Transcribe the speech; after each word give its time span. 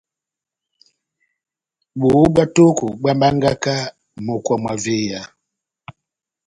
Bohó 1.99 2.23
bwá 2.33 2.45
tóko 2.55 2.85
bohábángaka 3.01 3.75
mókwa 4.25 4.55
na 4.63 4.73
véya. 4.83 5.21